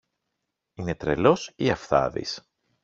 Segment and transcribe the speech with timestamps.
[0.73, 2.49] Είναι τρελός ή αυθάδης;